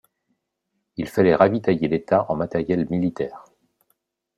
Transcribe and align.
Il 0.97 1.07
fallait 1.07 1.35
ravitailler 1.35 1.87
l'État 1.87 2.25
en 2.31 2.35
matériel 2.35 2.87
militaire. 2.89 3.45